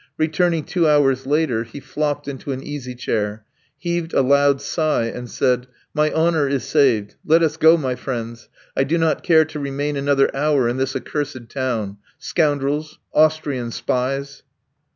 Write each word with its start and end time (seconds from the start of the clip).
Returning 0.17 0.63
two 0.63 0.87
hours 0.89 1.27
later 1.27 1.63
he 1.63 1.79
flopped 1.79 2.27
into 2.27 2.51
an 2.51 2.63
easy 2.63 2.95
chair, 2.95 3.45
heaved 3.77 4.13
a 4.15 4.23
loud 4.23 4.59
sigh, 4.59 5.03
and 5.05 5.29
said: 5.29 5.67
"My 5.93 6.11
honour 6.11 6.47
is 6.47 6.63
saved. 6.63 7.13
Let 7.23 7.43
us 7.43 7.55
go, 7.55 7.77
my 7.77 7.93
friend; 7.93 8.35
I 8.75 8.83
do 8.83 8.97
not 8.97 9.21
care 9.21 9.45
to 9.45 9.59
remain 9.59 9.95
another 9.95 10.35
hour 10.35 10.67
in 10.67 10.77
this 10.77 10.95
accursed 10.95 11.49
town. 11.49 11.97
Scoundrels! 12.17 12.97
Austrian 13.13 13.69
spies!" 13.69 14.41